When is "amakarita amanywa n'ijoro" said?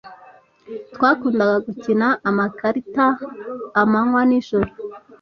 2.29-4.69